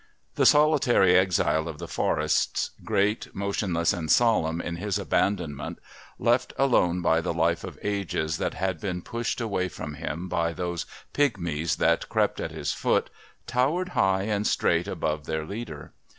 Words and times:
The 0.33 0.47
solitary 0.47 1.15
exile 1.15 1.67
of 1.67 1.77
the 1.77 1.87
forests 1.87 2.71
great, 2.83 3.35
motionless 3.35 3.93
and 3.93 4.09
solemn 4.09 4.59
in 4.59 4.77
his 4.77 4.97
abandonment, 4.97 5.77
left 6.17 6.53
alone 6.57 7.03
by 7.03 7.21
the 7.21 7.35
life 7.35 7.63
of 7.63 7.77
ages 7.83 8.37
that 8.39 8.55
had 8.55 8.79
been 8.81 9.03
pushed 9.03 9.39
away 9.39 9.67
from 9.69 9.93
him 9.93 10.27
by 10.27 10.53
those 10.53 10.87
pigmies 11.13 11.75
that 11.75 12.09
crept 12.09 12.39
at 12.39 12.49
his 12.49 12.73
foot, 12.73 13.11
towered 13.45 13.89
high 13.89 14.23
and 14.23 14.47
straight 14.47 14.87
above 14.87 15.27
their 15.27 15.45
leader. 15.45 15.93